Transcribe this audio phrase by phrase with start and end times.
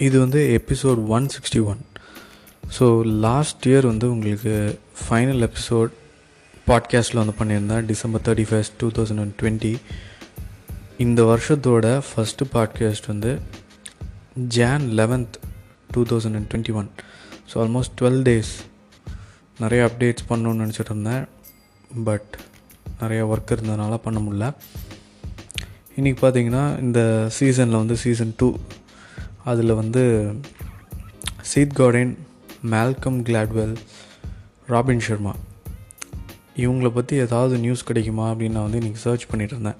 [0.00, 1.80] இது வந்து episode one sixty one
[2.78, 5.90] so last year வந்து உங்களுக்கு ஃபைனல் எபிசோட்
[6.66, 7.84] பாட்காஸ்ட்டில் வந்து பண்ணியிருந்தேன்.
[7.84, 9.78] December thirty first two thousand and twenty
[10.98, 13.38] இந்த வருஷத்தோட ஃபஸ்ட்டு பாட்காஸ்ட் வந்து
[14.48, 15.36] Jan eleventh
[15.90, 16.88] two thousand and twenty one
[17.52, 18.52] so almost twelve days
[19.58, 21.24] நிறைய அப்டேட்ஸ் பண்ணணும்னு நினச்சிட்டு இருந்தேன்
[22.04, 22.36] பட்
[23.00, 24.46] நிறைய ஒர்க் இருந்ததுனால பண்ண முடில
[25.96, 27.00] இன்றைக்கி பார்த்தீங்கன்னா இந்த
[27.40, 28.58] சீசனில் வந்து சீசன் டூ
[29.44, 30.02] அதில் வந்து
[31.50, 32.12] Seth Godin
[32.72, 33.76] Malcolm Gladwell
[34.66, 35.32] Robin Sharma.
[36.56, 39.78] இவங்களை பற்றி ஏதாவது நியூஸ் கிடைக்குமா அப்படின்னு நான் வந்து இன்றைக்கி சர்ச் பண்ணிகிட்டு இருந்தேன்.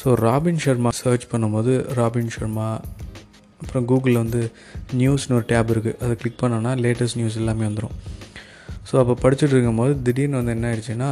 [0.00, 2.66] ஸோ ராபின் ஷர்மா சர்ச் பண்ணும்போது ராபின் ஷர்மா
[3.60, 4.40] அப்புறம் கூகுளில் வந்து
[5.00, 7.96] நியூஸ்னு ஒரு டேப் இருக்குது அதை கிளிக் பண்ணோன்னா லேட்டஸ்ட் நியூஸ் எல்லாமே வந்துடும்
[8.88, 11.10] ஸோ அப்போ படிச்சுட்டு இருக்கும்போது திடீர்னு வந்து என்ன ஆயிடுச்சுன்னா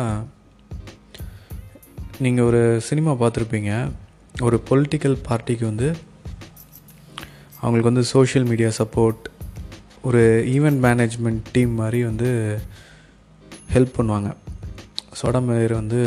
[2.18, 3.72] நீங்கள் ஒரு சினிமா பார்த்துருப்பீங்க.
[4.42, 5.88] ஒரு பொலிட்டிக்கல் பார்ட்டிக்கு வந்து
[7.60, 9.22] அவங்களுக்கு வந்து சோஷியல் மீடியா சப்போர்ட்
[10.08, 10.22] ஒரு
[10.54, 12.28] ஈவெண்ட் மேனேஜ்மெண்ட் டீம் மாதிரி வந்து
[13.74, 14.28] ஹெல்ப் பண்ணுவாங்க.
[15.20, 16.00] சோடமேர் வந்து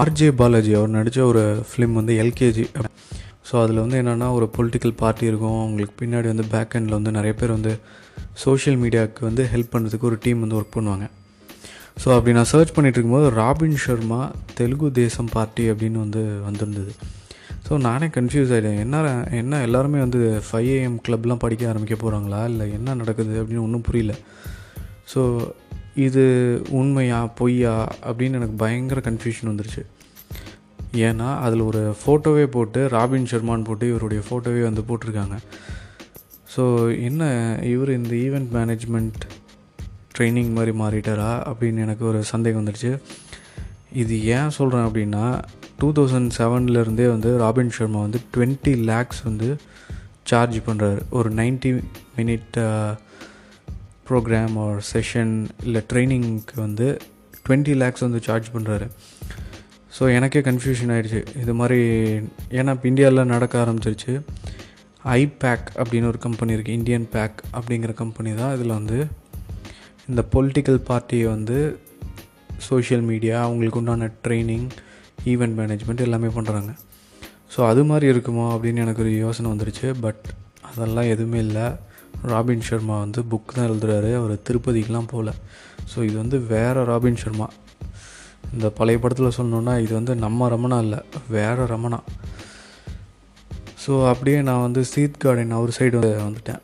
[0.00, 2.66] ஆர்ஜே பாலாஜி அவர் நடித்த ஒரு ஃபிலிம் வந்து எல்கேஜி
[3.48, 5.58] ஸோ அதில் வந்து என்னென்னா ஒரு பொலிட்டிக்கல் பார்ட்டி இருக்கும்.
[5.62, 7.72] அவங்களுக்கு பின்னாடி வந்து பேக் எண்டில் வந்து நிறைய பேர் வந்து
[8.44, 11.06] சோஷியல் மீடியாவுக்கு வந்து ஹெல்ப் பண்ணுறதுக்கு ஒரு டீம் வந்து ஒர்க் பண்ணுவாங்க.
[12.02, 14.20] ஸோ அப்படி நான் சர்ச் பண்ணிகிட்டு இருக்கும்போது ராபின் ஷர்மா
[14.58, 16.92] தெலுங்கு தேசம் பார்ட்டி அப்படின்னு வந்து வந்திருந்தது.
[17.66, 22.66] ஸோ நானே கன்ஃபியூஸ் ஆகிட்டேன் என்ன என்ன எல்லாருமே வந்து ஃபைவ் ஏஎம் கிளப்லாம் படிக்க ஆரம்பிக்க போகிறாங்களா இல்லை
[22.72, 24.14] என்ன நடக்குது அப்படின்னு ஒன்றும் புரியல.
[25.12, 25.22] ஸோ
[26.06, 26.24] இது
[26.70, 27.74] உண்மையா பொய்யா
[28.08, 29.82] அப்படின்னு எனக்கு பயங்கர கன்ஃபியூஷன் வந்துருச்சு.
[31.08, 35.36] ஏன்னா அதில் ஒரு ஃபோட்டோவே போட்டு ராபின் ஷர்மான்னு போட்டு இவருடைய ஃபோட்டோவே வந்து போட்டிருக்காங்க.
[36.56, 36.64] ஸோ
[37.08, 37.22] என்ன
[37.72, 39.24] இவர் இந்த ஈவெண்ட் மேனேஜ்மெண்ட்
[40.18, 42.92] ட்ரைனிங் மாதிரி மாறிட்டாரா அப்படின்னு எனக்கு ஒரு சந்தேகம் வந்துடுச்சு
[44.02, 45.24] இது ஏன் சொல்கிறேன் அப்படின்னா
[45.78, 49.56] டூ தௌசண்ட் செவன்லேருந்தே வந்து ராபின் சர்மா வந்து டுவெண்ட்டி லேக்ஸ் வந்து
[50.24, 51.82] சார்ஜ் பண்ணுறாரு ஒரு நைன்ட்டி
[52.16, 52.56] மினிட்
[54.08, 56.96] ப்ரோக்ராம் ஒரு செஷன் இல்லை ட்ரைனிங்க்கு வந்து
[57.48, 58.88] டுவெண்ட்டி லேக்ஸ் வந்து சார்ஜ் பண்ணுறாரு
[59.98, 61.80] ஸோ எனக்கே கன்ஃபியூஷன் ஆகிடுச்சு இது மாதிரி
[62.50, 64.22] ஏன்னா இப்போ இந்தியாவில் நடக்க ஆரம்பிச்சிருச்சு.
[65.04, 69.06] ஐபேக் அப்படின்னு ஒரு கம்பெனி இருக்குது இந்தியன் பேக் அப்படிங்கிற கம்பெனி தான் இதில் வந்து
[70.08, 71.78] இந்த பொலிட்டிக்கல் பார்ட்டியை வந்து
[72.58, 74.68] சோஷியல் மீடியா அவங்களுக்கு உண்டான ட்ரைனிங்
[75.32, 76.72] ஈவெண்ட் மேனேஜ்மெண்ட் எல்லாமே பண்ணுறாங்க
[77.54, 79.88] ஸோ அது மாதிரி இருக்குமோ அப்படின்னு எனக்கு ஒரு யோசனை வந்துருச்சு.
[80.04, 80.24] பட்
[80.70, 81.66] அதெல்லாம் எதுவுமே இல்லை.
[82.32, 84.10] ராபின் ஷர்மா வந்து புக் தான் எழுதுறாரு.
[84.20, 85.32] அவர் திருப்பதிக்கெலாம் போகல.
[85.92, 87.46] ஸோ இது வந்து வேறு ராபின் ஷர்மா
[88.54, 91.00] இந்த பழைய படத்தில் சொல்லணுன்னா இது வந்து நம்ம ரமணா இல்லை.
[91.36, 92.00] வேறு ரமணா.
[93.84, 95.98] ஸோ அப்படியே நான் வந்து சீத் கார்டன் அவர் சைடு
[96.28, 96.62] வந்துட்டேன்.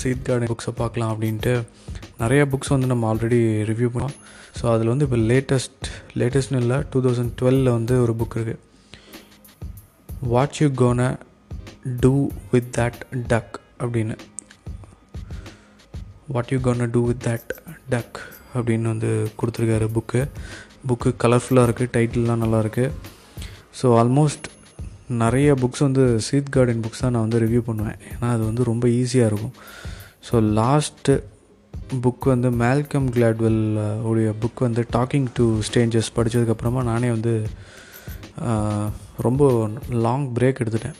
[0.00, 1.52] சீத் கார்டன் புக்ஸை பார்க்கலாம் அப்படின்ட்டு
[2.22, 3.40] நிறைய புக்ஸ் வந்து நம்ம ஆல்ரெடி
[3.70, 4.16] ரிவ்யூ பண்ணோம்.
[4.58, 5.86] ஸோ அதில் வந்து இப்போ லேட்டஸ்ட்
[6.20, 8.58] லேட்டஸ்ட்னு இல்லை டூ தௌசண்ட் டுவெலில் வந்து ஒரு புக் இருக்குது
[10.32, 11.02] what you gonna
[12.04, 12.12] do
[12.52, 13.00] with that
[13.32, 14.16] duck அப்படின்னு.
[16.34, 17.52] What you gonna do with that
[17.94, 18.18] duck
[18.54, 20.22] அப்படின்னு வந்து கொடுத்துருக்காரு புக்கு
[20.90, 22.86] புக்கு கலர்ஃபுல்லாக இருக்குது டைட்டில்லாம் நல்லாயிருக்கு
[23.80, 24.46] ஸோ ஆல்மோஸ்ட்
[25.22, 27.98] நிறைய புக்ஸ் வந்து சீத் கார்டன் புக்ஸ் தான் நான் வந்து ரிவ்யூ பண்ணுவேன்.
[28.12, 29.54] ஏன்னா அது வந்து ரொம்ப ஈஸியாக இருக்கும்.
[30.28, 31.14] ஸோ லாஸ்ட்டு
[32.04, 33.62] புக் வந்து மேல்கம் கிளாட்வெல்
[34.10, 37.32] உடைய புக் வந்து டாக்கிங் டு ஸ்டேஞ்சஸ் படித்ததுக்கப்புறமா நானே வந்து
[39.26, 39.48] ரொம்ப
[40.06, 40.98] லாங் பிரேக் எடுத்துட்டேன்.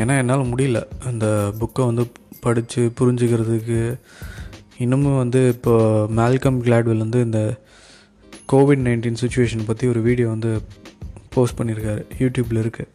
[0.00, 0.80] ஏன்னா என்னால் முடியல.
[1.10, 1.26] அந்த
[1.60, 2.04] புக்கை வந்து
[2.46, 3.80] படித்து புரிஞ்சுக்கிறதுக்கு.
[4.84, 5.74] இன்னமும் வந்து இப்போ
[6.20, 7.40] மேல்கம் கிளாட்வெல் வந்து இந்த
[8.52, 10.50] கோவிட் நைன்டீன் சுச்சுவேஷன் பற்றி ஒரு வீடியோ வந்து
[11.36, 12.02] போஸ்ட் பண்ணியிருக்காரு.
[12.22, 12.92] யூடியூப்பில் இருக்குது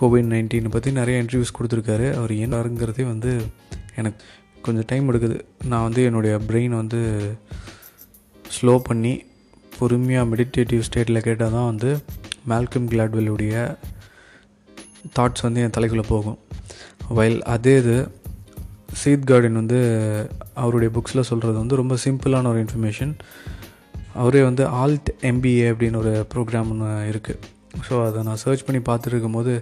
[0.00, 2.08] கோவிட் நைன்டீனை பற்றி நிறைய இன்டர்வியூஸ் கொடுத்துருக்காரு.
[2.18, 3.30] அவர் என்னங்கிறதே வந்து
[4.00, 4.20] எனக்கு
[4.66, 5.36] கொஞ்சம் டைம் எடுக்குது.
[5.70, 7.00] நான் வந்து என்னுடைய பிரெயின் வந்து
[8.44, 9.14] ஸ்லோ பண்ணி
[9.78, 11.90] பொறுமையாக மெடிடேட்டிவ் ஸ்டேட்டில் கேட்டால் தான் வந்து
[12.50, 13.54] மேல்கம் கிளாட்வெல்லுடைய
[15.16, 16.38] தாட்ஸ் வந்து என் தலைக்குள்ளே போகும்.
[17.18, 17.96] வைல் அதே இது
[19.00, 19.78] சீத் கார்டன் வந்து
[20.62, 23.12] அவருடைய புக்ஸில் சொல்கிறது வந்து ரொம்ப சிம்பிளான ஒரு இன்ஃபர்மேஷன்
[24.20, 27.40] அவரே வந்து ஆல்ட் எம்பிஏ அப்படின்னு ஒரு ப்ரோக்ராம் ஒன்று இருக்குது
[27.88, 29.52] ஸோ அதை நான் சர்ச் பண்ணி பார்த்துருக்கும் போது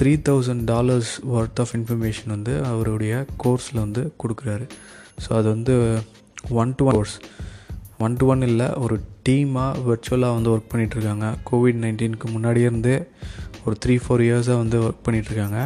[0.00, 3.12] three thousand dollars worth of information வந்து அவருடைய
[3.44, 4.66] கோர்ஸில் வந்து கொடுக்குறாரு.
[5.24, 5.74] ஸோ அது வந்து
[6.62, 7.16] one to one course
[8.04, 8.96] one to one இல்லை ஒரு
[9.28, 12.96] டீமாக வர்ச்சுவலாக வந்து ஒர்க் பண்ணிகிட்ருக்காங்க கோவிட் நைன்டீனுக்கு முன்னாடியே இருந்தே
[13.64, 15.60] ஒரு த்ரீ ஃபோர் இயர்ஸாக வந்து ஒர்க் பண்ணிகிட்ருக்காங்க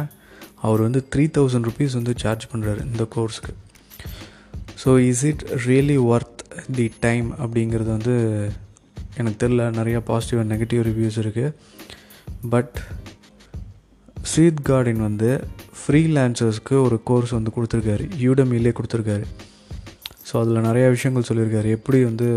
[0.61, 3.53] அவர் வந்து த்ரீ தௌசண்ட் ருபீஸ் வந்து சார்ஜ் பண்ணுறாரு இந்த கோர்ஸுக்கு
[4.83, 6.32] so is it really worth
[6.77, 8.15] the time அப்படிங்கிறது வந்து
[9.17, 11.53] எனக்கு தெரில நிறையா பாசிட்டிவ் அண்ட் நெகட்டிவ் ரிவ்யூஸ் இருக்குது
[12.53, 12.77] பட்
[14.31, 15.29] ஸ்ரீத் கார்டன் வந்து
[15.79, 18.03] ஃப்ரீலான்சர்ஸ்க்கு ஒரு கோர்ஸ் வந்து கொடுத்துருக்காரு.
[18.25, 19.25] யூடமிலே கொடுத்துருக்காரு.
[20.27, 21.69] ஸோ அதில் நிறையா விஷயங்கள் சொல்லியிருக்காரு.
[21.77, 22.27] எப்படி வந்து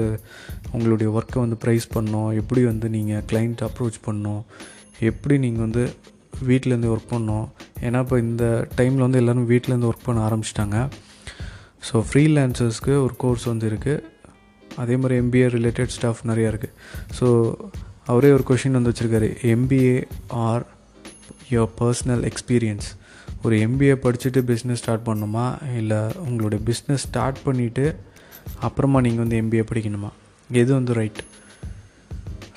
[0.72, 4.42] உங்களுடைய ஒர்க்கை வந்து ப்ரைஸ் பண்ணோம் எப்படி வந்து நீங்கள் கிளைண்ட் அப்ரோச் பண்ணோம்
[5.10, 5.84] எப்படி நீங்கள் வந்து
[6.48, 7.46] வீட்டிலேருந்து ஒர்க் பண்ணோம்
[7.86, 8.44] ஏன்னா இப்போ இந்த
[8.78, 10.78] டைமில் வந்து எல்லோரும் வீட்டிலேருந்து ஒர்க் பண்ண ஆரம்பிச்சிட்டாங்க.
[11.88, 14.02] ஸோ ஃப்ரீலான்சர்ஸ்க்கு ஒரு கோர்ஸ் வந்து இருக்குது
[14.76, 16.74] அதே மாதிரி எம்பிஏ ரிலேட்டட் ஸ்டாஃப் நிறையா இருக்குது
[17.20, 17.54] ஸோ
[18.04, 19.28] அவரே ஒரு கொஷின் வந்து வச்சுருக்காரு.
[19.54, 20.66] MBA or
[21.50, 22.88] your personal experience
[23.42, 25.46] ஒரு எம்பிஏ படிச்சுட்டு பிஸ்னஸ் ஸ்டார்ட் பண்ணணுமா
[25.76, 27.94] இல்லை உங்களுடைய பிஸ்னஸ் ஸ்டார்ட் பண்ணிவிட்டு
[28.60, 30.10] அப்புறமா நீங்கள் வந்து எம்பிஏ படிக்கணுமா?
[30.50, 31.20] எது வந்து ரைட்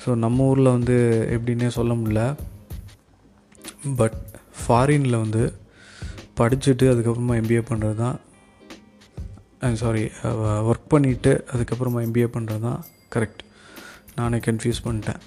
[0.04, 0.96] ஸோ நம்ம ஊரில் வந்து
[1.36, 2.20] எப்படின்னே சொல்ல முடில
[3.96, 4.18] பட்
[4.60, 5.42] ஃபாரினில் வந்து
[6.40, 8.20] படிச்சுட்டு அதுக்கப்புறமா எம்பிஏ பண்ணுறது தான்
[9.76, 10.10] சாரி
[10.70, 12.84] ஒர்க் பண்ணிவிட்டு அதுக்கப்புறமா எம்பிஏ பண்ணுறது தான்
[13.14, 13.42] கரெக்ட்
[14.16, 15.20] நானே கன்ஃபியூஸ் பண்ணிட்டேன்.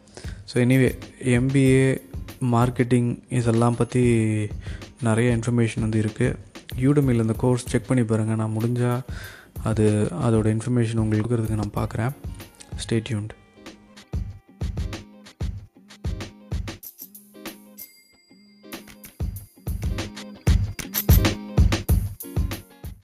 [0.50, 2.00] ஸோ எனிவே எம்பிஏ
[2.42, 4.04] மார்க்கெட்டிங் இதெல்லாம் பற்றி
[5.02, 6.38] நிறைய இன்ஃபர்மேஷன் வந்து இருக்குது
[6.82, 9.02] யூடமில் இந்த கோர்ஸ் செக் பண்ணி பாருங்கள் நான் முடிஞ்சால்
[9.64, 12.12] அது அதோடய இன்ஃபர்மேஷன் உங்களுக்கு இருக்கிறதுக்கு நான் பார்க்குறேன்
[12.78, 13.34] ஸ்டேட்யூண்ட்